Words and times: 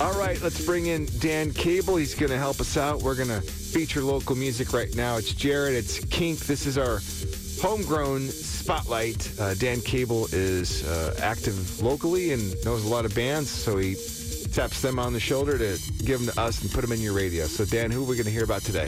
All 0.00 0.14
right, 0.14 0.40
let's 0.40 0.64
bring 0.64 0.86
in 0.86 1.06
Dan 1.18 1.52
Cable. 1.52 1.96
He's 1.96 2.14
going 2.14 2.30
to 2.30 2.38
help 2.38 2.58
us 2.58 2.78
out. 2.78 3.02
We're 3.02 3.16
going 3.16 3.28
to 3.28 3.42
feature 3.42 4.00
local 4.00 4.34
music 4.34 4.72
right 4.72 4.88
now. 4.96 5.18
It's 5.18 5.34
Jared, 5.34 5.74
it's 5.74 6.02
Kink. 6.06 6.38
This 6.38 6.64
is 6.64 6.78
our 6.78 7.00
homegrown 7.60 8.28
spotlight. 8.28 9.30
Uh, 9.38 9.52
Dan 9.52 9.82
Cable 9.82 10.26
is 10.32 10.88
uh, 10.88 11.14
active 11.20 11.82
locally 11.82 12.32
and 12.32 12.54
knows 12.64 12.86
a 12.86 12.88
lot 12.88 13.04
of 13.04 13.14
bands, 13.14 13.50
so 13.50 13.76
he 13.76 13.94
taps 14.52 14.80
them 14.80 14.98
on 14.98 15.12
the 15.12 15.20
shoulder 15.20 15.58
to 15.58 15.78
give 16.02 16.24
them 16.24 16.32
to 16.32 16.40
us 16.40 16.62
and 16.62 16.70
put 16.70 16.80
them 16.80 16.92
in 16.92 17.00
your 17.02 17.12
radio. 17.12 17.44
So, 17.44 17.66
Dan, 17.66 17.90
who 17.90 18.02
are 18.02 18.08
we 18.08 18.16
going 18.16 18.24
to 18.24 18.32
hear 18.32 18.44
about 18.44 18.62
today? 18.62 18.86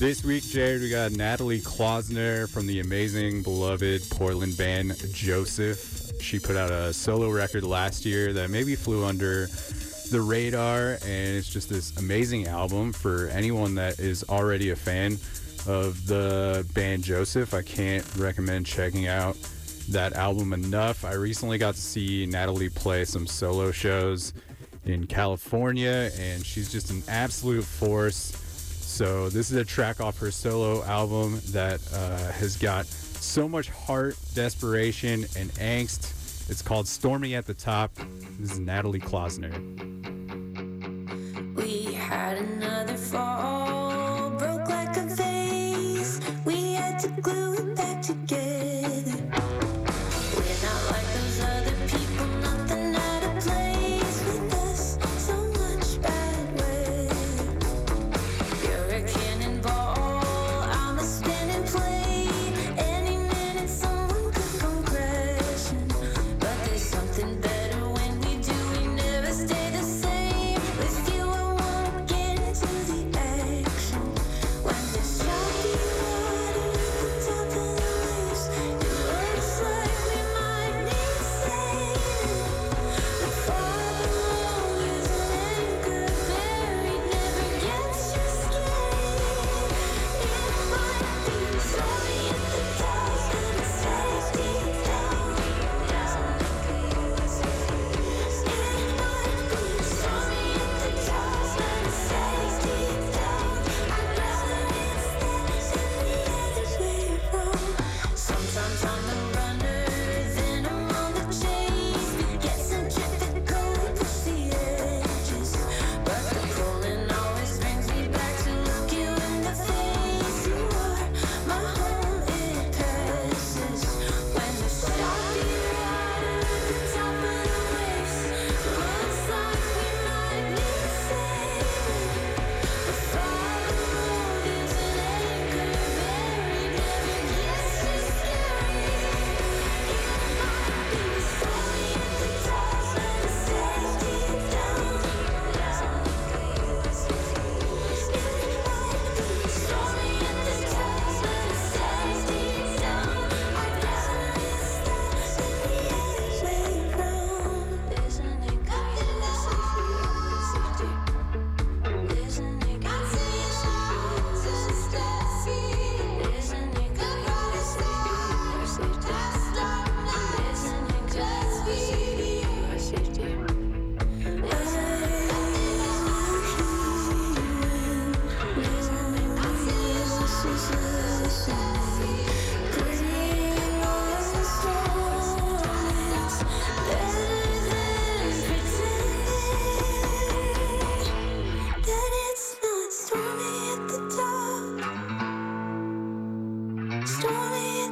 This 0.00 0.24
week, 0.24 0.42
Jared, 0.42 0.80
we 0.80 0.90
got 0.90 1.12
Natalie 1.12 1.60
Closner 1.60 2.48
from 2.48 2.66
the 2.66 2.80
amazing, 2.80 3.44
beloved 3.44 4.10
Portland 4.10 4.56
band 4.56 4.96
Joseph. 5.12 6.20
She 6.20 6.40
put 6.40 6.56
out 6.56 6.72
a 6.72 6.92
solo 6.92 7.30
record 7.30 7.62
last 7.62 8.04
year 8.04 8.32
that 8.32 8.50
maybe 8.50 8.74
flew 8.74 9.04
under 9.04 9.46
the 10.10 10.20
radar, 10.20 10.98
and 11.04 11.36
it's 11.36 11.48
just 11.48 11.68
this 11.68 11.96
amazing 11.98 12.46
album 12.46 12.92
for 12.92 13.28
anyone 13.28 13.74
that 13.74 13.98
is 13.98 14.24
already 14.28 14.70
a 14.70 14.76
fan 14.76 15.18
of 15.66 16.06
the 16.06 16.66
band 16.74 17.04
Joseph. 17.04 17.52
I 17.52 17.62
can't 17.62 18.04
recommend 18.16 18.66
checking 18.66 19.06
out 19.06 19.36
that 19.90 20.14
album 20.14 20.52
enough. 20.52 21.04
I 21.04 21.12
recently 21.14 21.58
got 21.58 21.74
to 21.74 21.80
see 21.80 22.26
Natalie 22.26 22.68
play 22.68 23.04
some 23.04 23.26
solo 23.26 23.70
shows 23.70 24.32
in 24.84 25.06
California, 25.06 26.10
and 26.18 26.44
she's 26.44 26.70
just 26.72 26.90
an 26.90 27.02
absolute 27.08 27.64
force. 27.64 28.36
So, 28.80 29.28
this 29.28 29.50
is 29.50 29.56
a 29.56 29.64
track 29.64 30.00
off 30.00 30.18
her 30.18 30.30
solo 30.30 30.82
album 30.84 31.40
that 31.50 31.80
uh, 31.92 32.32
has 32.32 32.56
got 32.56 32.86
so 32.86 33.48
much 33.48 33.68
heart, 33.68 34.16
desperation, 34.34 35.26
and 35.36 35.50
angst. 35.54 36.50
It's 36.50 36.62
called 36.62 36.88
Stormy 36.88 37.34
at 37.34 37.46
the 37.46 37.54
Top. 37.54 37.92
This 38.38 38.52
is 38.52 38.58
Natalie 38.58 39.00
Closner. 39.00 39.97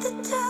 The 0.00 0.10
top. 0.22 0.47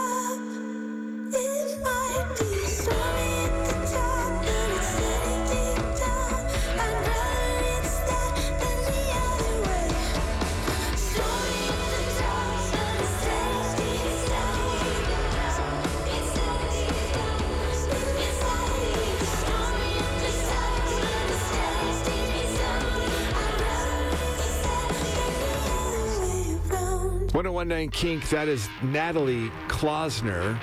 1019 27.43 27.91
Kink, 27.93 28.28
that 28.31 28.49
is 28.49 28.69
Natalie 28.82 29.49
Closner, 29.69 30.59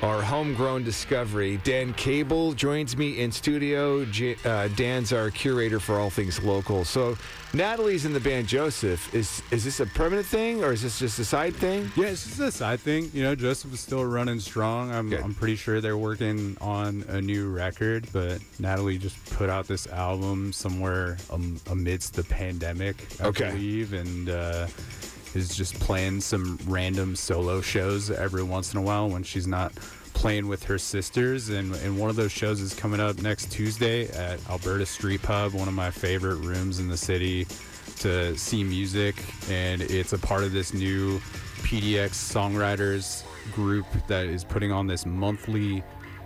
our 0.00 0.22
homegrown 0.22 0.82
discovery. 0.82 1.58
Dan 1.62 1.92
Cable 1.92 2.54
joins 2.54 2.96
me 2.96 3.20
in 3.20 3.30
studio. 3.30 4.02
J- 4.06 4.36
uh, 4.46 4.68
Dan's 4.76 5.12
our 5.12 5.30
curator 5.30 5.78
for 5.78 5.98
all 6.00 6.08
things 6.08 6.42
local. 6.42 6.86
So 6.86 7.18
Natalie's 7.52 8.06
in 8.06 8.14
the 8.14 8.20
band 8.20 8.48
Joseph. 8.48 9.14
Is 9.14 9.42
is 9.50 9.62
this 9.62 9.80
a 9.80 9.84
permanent 9.84 10.26
thing 10.26 10.64
or 10.64 10.72
is 10.72 10.80
this 10.80 10.98
just 10.98 11.18
a 11.18 11.24
side 11.24 11.54
thing? 11.54 11.92
Yeah, 11.96 12.06
it's 12.06 12.24
just 12.24 12.40
a 12.40 12.50
side 12.50 12.80
thing. 12.80 13.10
You 13.12 13.22
know, 13.22 13.34
Joseph 13.34 13.74
is 13.74 13.80
still 13.80 14.04
running 14.06 14.40
strong. 14.40 14.90
I'm, 14.92 15.10
Good. 15.10 15.20
I'm 15.20 15.34
pretty 15.34 15.56
sure 15.56 15.82
they're 15.82 15.98
working 15.98 16.56
on 16.62 17.04
a 17.08 17.20
new 17.20 17.50
record, 17.50 18.06
but 18.14 18.40
Natalie 18.58 18.96
just 18.96 19.22
put 19.34 19.50
out 19.50 19.66
this 19.68 19.86
album 19.88 20.50
somewhere 20.54 21.18
um, 21.30 21.60
amidst 21.70 22.14
the 22.14 22.24
pandemic, 22.24 22.96
I 23.20 23.26
Okay. 23.26 23.50
believe, 23.50 23.92
and 23.92 24.30
uh, 24.30 24.66
is 25.36 25.54
just 25.54 25.78
playing 25.78 26.20
some 26.20 26.58
random 26.66 27.14
solo 27.14 27.60
shows 27.60 28.10
every 28.10 28.42
once 28.42 28.72
in 28.72 28.78
a 28.78 28.82
while 28.82 29.08
when 29.08 29.22
she's 29.22 29.46
not 29.46 29.72
playing 30.14 30.48
with 30.48 30.64
her 30.64 30.78
sisters. 30.78 31.50
And, 31.50 31.74
and 31.76 31.98
one 31.98 32.08
of 32.08 32.16
those 32.16 32.32
shows 32.32 32.60
is 32.60 32.72
coming 32.74 33.00
up 33.00 33.20
next 33.20 33.52
Tuesday 33.52 34.08
at 34.08 34.40
Alberta 34.48 34.86
Street 34.86 35.22
Pub, 35.22 35.52
one 35.52 35.68
of 35.68 35.74
my 35.74 35.90
favorite 35.90 36.36
rooms 36.36 36.80
in 36.80 36.88
the 36.88 36.96
city 36.96 37.46
to 37.98 38.36
see 38.36 38.64
music. 38.64 39.22
And 39.50 39.82
it's 39.82 40.14
a 40.14 40.18
part 40.18 40.42
of 40.42 40.52
this 40.52 40.72
new 40.72 41.18
PDX 41.58 42.10
songwriters 42.10 43.22
group 43.52 43.86
that 44.08 44.26
is 44.26 44.42
putting 44.42 44.72
on 44.72 44.86
this 44.86 45.04
monthly 45.04 45.82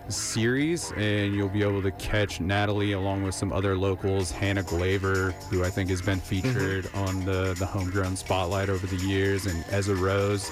series, 0.09 0.93
and 0.93 1.35
you'll 1.35 1.49
be 1.49 1.63
able 1.63 1.83
to 1.83 1.91
catch 1.93 2.41
Natalie 2.41 2.93
along 2.93 3.23
with 3.23 3.35
some 3.35 3.53
other 3.53 3.77
locals, 3.77 4.31
Hannah 4.31 4.63
Glavor, 4.63 5.33
who 5.45 5.65
I 5.65 5.71
think 5.71 5.91
has 5.91 6.03
been 6.03 6.21
mm-hmm. 6.21 6.53
featured 6.53 6.91
on 6.95 7.25
the 7.25 7.55
the 7.59 7.67
Homegrown 7.67 8.17
Spotlight 8.17 8.69
over 8.69 8.87
the 8.87 9.05
years, 9.07 9.47
and 9.47 9.65
Ezra 9.71 9.97
Rose 9.97 10.51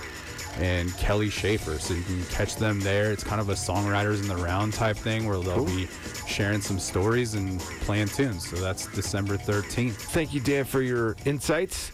and 0.58 0.94
Kelly 0.96 1.30
Schaefer. 1.30 1.78
So 1.78 1.94
you 1.94 2.02
can 2.02 2.24
catch 2.26 2.56
them 2.56 2.80
there. 2.80 3.12
It's 3.12 3.24
kind 3.24 3.40
of 3.40 3.48
a 3.48 3.54
songwriters 3.54 4.22
in 4.22 4.28
the 4.28 4.36
round 4.36 4.74
type 4.74 4.96
thing 4.96 5.26
where 5.26 5.38
they'll 5.38 5.64
be 5.64 5.88
sharing 6.26 6.60
some 6.60 6.78
stories 6.78 7.34
and 7.34 7.60
playing 7.60 8.08
tunes. 8.08 8.48
So 8.48 8.56
that's 8.56 8.86
December 8.88 9.36
13th. 9.36 9.92
Thank 9.92 10.34
you, 10.34 10.40
Dan, 10.40 10.64
for 10.64 10.82
your 10.82 11.16
insights. 11.24 11.92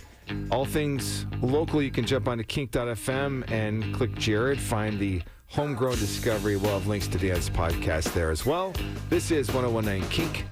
All 0.51 0.65
things 0.65 1.27
local, 1.43 1.83
you 1.83 1.91
can 1.91 2.06
jump 2.06 2.29
onto 2.29 2.45
kink.fm 2.45 3.51
and 3.51 3.95
click 3.95 4.15
Jared, 4.15 4.59
find 4.59 4.99
the 4.99 5.23
homegrown 5.55 5.97
discovery. 5.99 6.56
We'll 6.56 6.73
have 6.73 6.87
links 6.87 7.06
to 7.09 7.19
Dan's 7.19 7.49
podcast 7.49 8.12
there 8.12 8.31
as 8.31 8.45
well. 8.45 8.73
This 9.09 9.31
is 9.31 9.53
1019 9.53 10.09
Kink 10.11 10.45